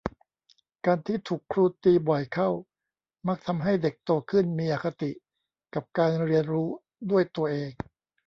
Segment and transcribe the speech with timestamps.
[0.85, 2.49] การที่ถูกครูตีบ่อยเข้า
[3.27, 5.11] มักทำให้เด็กโตขึ้นมีอคติ
[5.73, 6.69] กับการเรียนรู้
[7.11, 7.69] ด้วยตัวเอง